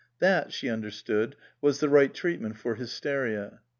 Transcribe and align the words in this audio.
That, 0.17 0.51
she 0.51 0.67
understood, 0.67 1.35
was 1.61 1.79
the 1.79 1.87
right 1.87 2.11
treatment 2.11 2.57
for 2.57 2.73
hysteria. 2.73 3.59